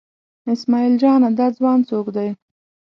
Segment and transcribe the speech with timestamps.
[0.51, 2.29] اسمعیل جانه دا ځوان څوک دی؟